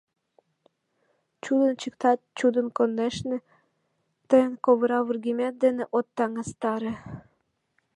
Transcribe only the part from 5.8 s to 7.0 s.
от таҥастаре.